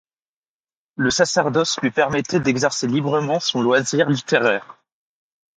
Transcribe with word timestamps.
Le 0.95 1.11
sacerdoce 1.11 1.79
lui 1.79 1.91
permettait 1.91 2.39
d'exercer 2.39 2.87
librement 2.87 3.39
son 3.39 3.61
loisir 3.61 4.09
littéraire. 4.09 4.79